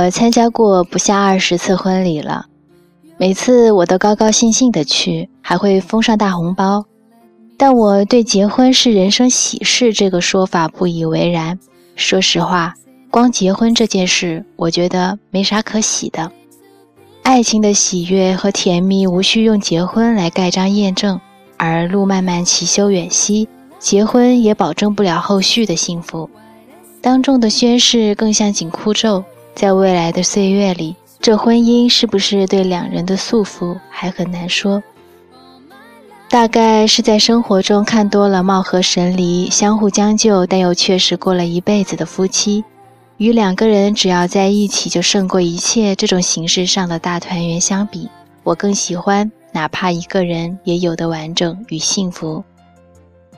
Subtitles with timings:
[0.00, 2.46] 我参加过不下二十次婚礼了，
[3.18, 6.86] 每次我都高高兴兴的去，还会封上大红包。
[7.58, 11.58] 但我对结婚是人生喜事这个说法不以为然。
[11.96, 12.72] 说实话，
[13.10, 16.32] 光结婚这件事，我觉得没啥可喜的。
[17.22, 21.20] 爱情的喜悦和甜蜜无需用结婚来盖章验证，
[21.58, 23.46] 而路漫漫其修远兮，
[23.78, 26.30] 结婚也保证不了后续的幸福。
[27.02, 29.22] 当众的宣誓更像紧箍咒。
[29.60, 34.82] 在未来的岁月里，这婚姻是不是对两人的束缚还很难说。
[36.30, 42.64] 大概是在生活中看多了貌合神离、相互将就，但又确实过了一辈子的夫妻，
[43.18, 48.08] 与两个人只要在一起就胜过一切这种形式上的大团圆相比，
[48.42, 52.42] 我更喜欢哪怕一个人也有的完整与幸福。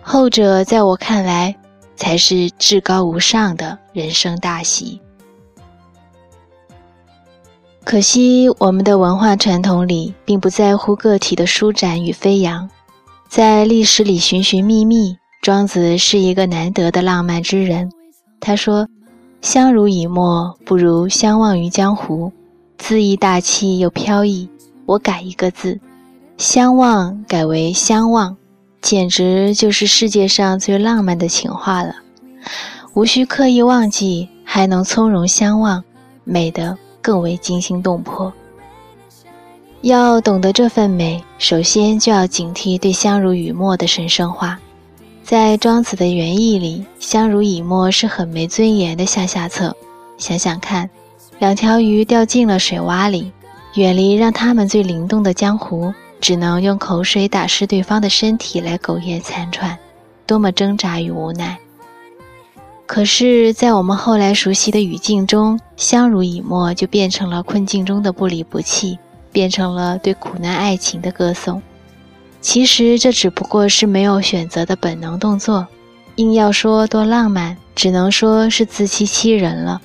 [0.01, 1.53] 后者在我看来
[1.97, 5.01] 才是至高无上的人生大喜。
[7.93, 12.71] 可惜，我们的文化传统里并不在乎个体的舒展与飞扬。
[13.29, 17.93] 在历史里寻寻觅觅，庄子是一个难得的浪漫之人。
[18.41, 18.89] 他说
[19.43, 22.33] ：“相濡以沫，不如相忘于江湖。”
[22.79, 24.49] 字义大气又飘逸。
[24.87, 25.79] 我改一个字
[26.39, 28.35] ，“相忘”改为“相忘”，
[28.81, 31.97] 简直就是世界上最浪漫的情话了。
[32.95, 35.85] 无需刻意忘记，还能从容相望，
[36.25, 36.79] 美的。
[37.03, 38.33] 更为惊心动魄。
[39.83, 44.59] 要懂得这份美，首先就要警惕对相濡以沫的神圣化。
[45.25, 49.77] 在庄子的原意里，相濡以沫是很没尊严的下下策。
[50.19, 50.89] 想想看，
[51.41, 53.33] 两条鱼掉进了水洼里，
[53.75, 59.77] 远离让它们最灵动的江湖，只能用口水打湿对方的身体来苟延残喘，
[60.27, 61.59] 多么挣扎与无奈！
[62.87, 68.99] 可是，在我们后来熟悉的语境中，相濡以沫就变成了困境中的不离不弃，
[69.33, 71.63] 变成了对苦难爱情的歌颂。
[72.43, 75.67] 其实，这只不过是没有选择的本能动作。
[76.17, 79.81] 硬要说多浪漫，只能说是自欺欺人了。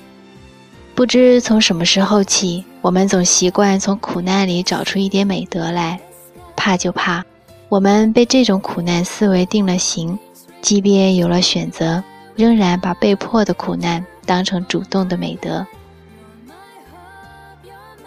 [0.94, 5.98] 不知从什么时候起，我们总习惯从苦难里找出一点美德来。
[6.54, 7.24] 怕就怕，
[7.70, 10.18] 我们被这种苦难思维定了型，
[10.60, 12.02] 即便有了选择。
[12.38, 15.66] 仍然把被迫的苦难当成主动的美德，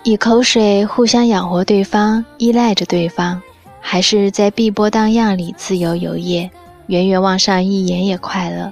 [0.04, 3.42] 以口水互相养活对方，依赖着对方，
[3.82, 6.50] 还是在碧波荡漾里自由游曳，
[6.88, 8.72] 远远望上一眼也快乐。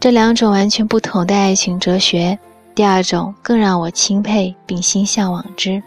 [0.00, 2.36] 这两种完全不同的爱情哲学，
[2.74, 5.80] 第二种更让我钦佩并心向往之。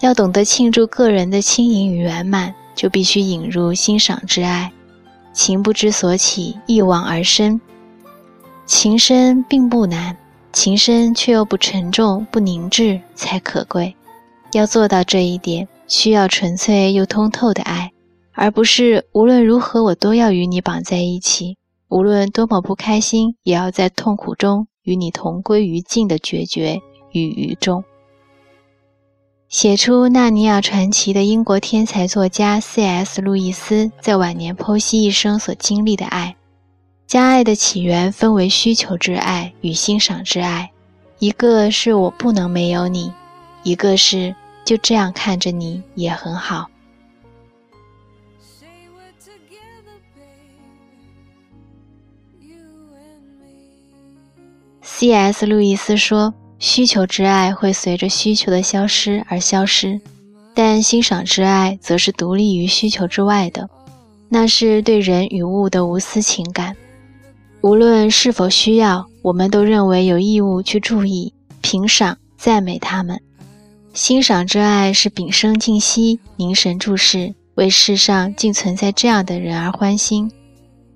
[0.00, 4.72] 要懂得庆祝个人的轻盈与圆满，就必须引入欣赏之爱。
[5.34, 7.60] 情不知所起，一往而深。
[8.68, 10.14] 情深并不难，
[10.52, 13.96] 情深却又不沉重、不凝滞才可贵。
[14.52, 17.92] 要做到这一点，需要纯粹又通透的爱，
[18.34, 21.56] 而不是无论如何我都要与你绑在一起，
[21.88, 26.78] 无论多么不开心，也要在痛苦中与你同归于尽的决绝
[27.12, 27.82] 与愚忠。
[29.48, 33.22] 写出《纳尼亚传奇》的英国天才作家 C.S.
[33.22, 36.36] 路易斯在晚年剖析一生所经历的爱。
[37.08, 40.70] 将爱的起源分为需求之爱与欣赏之爱，
[41.18, 43.10] 一个是我不能没有你，
[43.62, 46.68] 一个是就这样看着你也很好。
[54.82, 55.46] C.S.
[55.46, 59.98] 路易斯说：“需求之爱会随着需求的消失而消失，
[60.54, 63.70] 但欣赏之爱则是独立于需求之外的，
[64.28, 66.76] 那是对人与物的无私情感。”
[67.60, 73.20] 无论是否需要，我们都认为有义务去注意、评赏、赞美他们。
[73.92, 80.30] 欣赏之爱是屏声静息、凝神注视，为世上竟存在这样的人而欢心。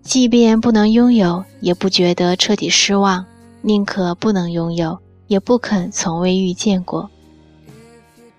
[0.02, 3.24] 即便不能拥有，也不觉得彻底失望；
[3.60, 7.10] 宁可不能拥有，也不肯从未遇见过。《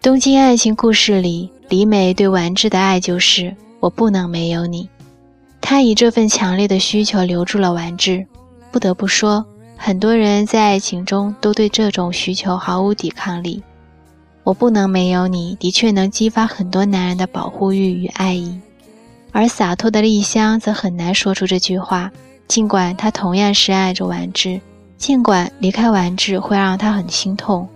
[0.01, 4.89] 东京爱情故事》里，李美对丸治的爱就是“我不能没有你”。
[5.65, 8.27] 他以这份强烈的需求留住了丸治。
[8.69, 9.45] 不得不说，
[9.77, 13.63] 很多人在爱情中都对这种需求毫无抵抗力。
[14.43, 18.59] 我不能没有你，的确能激发很多男人的保护欲与爱意。
[19.31, 22.11] 而洒脱的丽香则很难说出这句话。
[22.45, 24.59] 尽管她同样是爱着丸治，
[24.97, 27.67] 尽管离开丸治会让她很心痛，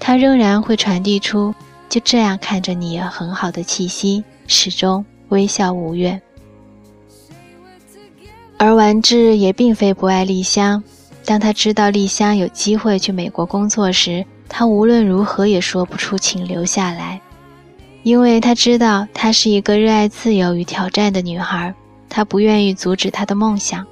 [0.00, 1.54] 她仍然会传递出
[1.88, 6.20] 就这样看着你也很好的气息，始终微笑无怨。
[8.58, 10.82] 而丸治也并非不爱丽香，
[11.24, 17.20] 当他知道丽香有机会去美国工作时，他无论如何也说不出“请留下来”，
[18.02, 21.74] 因为他知道她是一个热爱自由与挑战的女孩，
[22.08, 23.86] 他不愿意阻止她的梦想。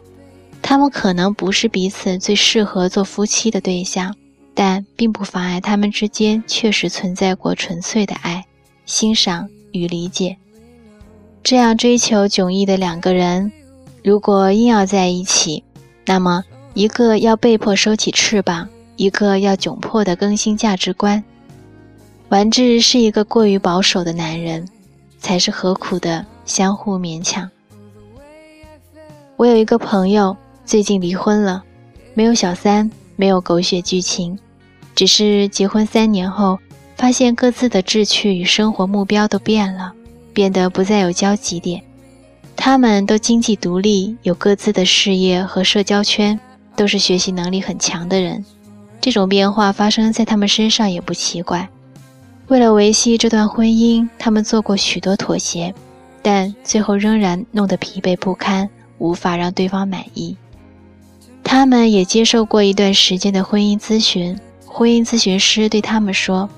[0.63, 4.15] 他们可能不是彼此最适合做夫妻的对象，
[4.55, 8.43] 但并不妨碍他们之间确实存在过纯粹的爱、
[8.87, 10.39] 欣赏与理解。
[11.43, 13.53] 这样追求迥异的两个人，
[14.05, 15.65] 如果硬要在一起，
[16.05, 21.25] 那么一个要被迫收起翅膀，一个要窘迫地更新价值观。
[22.29, 24.69] 丸治是一个过于保守的男人，
[25.19, 27.51] 才是何苦的相互勉强。
[29.37, 30.37] 我有一个朋友。
[30.67, 31.63] 最近离婚了，
[32.15, 34.39] 没有小三，没有狗血剧情，
[34.95, 36.59] 只是结婚三年后，
[36.97, 39.93] 发现各自的志趣与生活目标都变了，
[40.33, 41.83] 变得不再有交集点。
[42.67, 46.41] 他们都经济独立，有各自的事业和社交圈，
[46.75, 48.43] 都是学习能力很强的人。
[49.03, 51.69] 这种变化发生在他们身上也不奇怪。
[52.47, 55.75] 为了维系这段婚姻，他们做过许多妥协，
[56.23, 60.35] 但最后仍然弄得疲惫不堪，无法让对方满意。
[61.43, 66.49] 他们也接受过一段时间的婚姻咨询，婚姻咨询师对他们说：“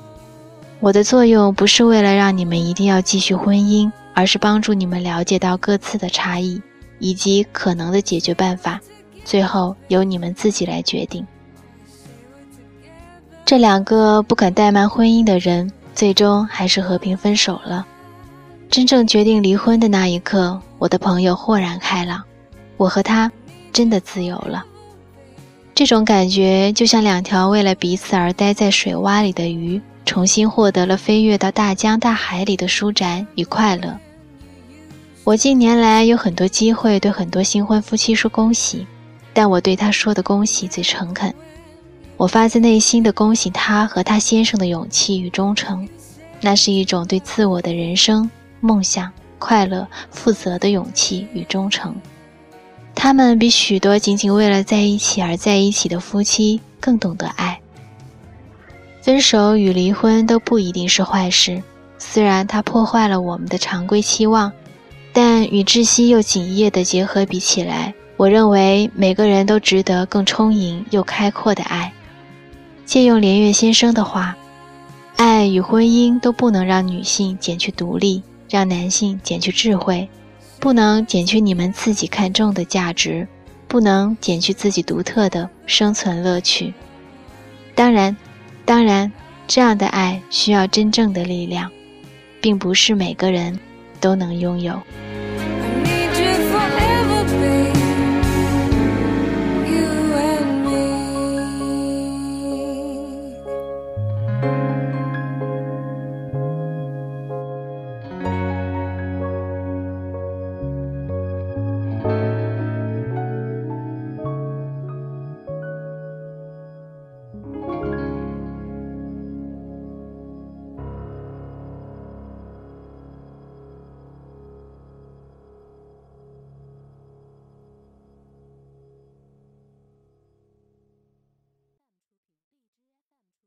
[0.79, 6.61] 我的作用不是为了让你们一定要继续婚姻，而是帮助你们了解到各自的差异
[6.99, 8.81] 以及可能的解决办法，
[9.27, 11.25] 最后由你们自己来决定。”
[13.45, 17.87] 这两个不肯怠慢婚姻的人，最终还是和平分手了。
[18.71, 22.23] 真正决定离婚的那一刻，我的朋友豁然开朗，
[22.79, 23.31] 我和他
[23.71, 24.65] 真的自由了。
[25.75, 33.95] 这种感觉就像两条为了彼此而待在水洼里的鱼，重新获得了飞跃到大江大海里的舒展与快乐。
[35.27, 38.87] 我近年来有很多机会对很多新婚夫妻说恭喜，
[39.33, 41.35] 但我对他说的恭喜最诚恳。
[42.17, 45.89] 我发自内心的恭喜他和他先生的勇气与忠诚，
[46.41, 48.31] 那是一种对自我的人生、
[48.61, 51.93] 梦想、快乐负责的勇气与忠诚。
[52.95, 57.59] 他们比许多仅仅为了在一起而在一起的夫妻更懂得爱。
[59.03, 61.61] 分手与离婚都不一定是坏事，
[61.99, 64.53] 虽然它破坏了我们的常规期望，
[65.17, 71.91] 但与窒息又紧页的结合比起来，我认为每个人都值得更充盈又开阔的爱。
[72.85, 74.37] 借用连岳先生的话
[75.17, 80.07] ：“爱与婚姻都不能让女性减去独立，让男性减去智慧。”
[80.61, 83.27] 不能减去你们自己看重的价值，
[83.67, 86.75] 不能减去自己独特的生存乐趣。
[87.75, 88.15] 当然，
[88.67, 89.11] 当然，
[89.47, 91.71] 这样的爱需要真正的力量，
[92.39, 93.59] 并不是每个人
[93.99, 94.79] 都能拥有。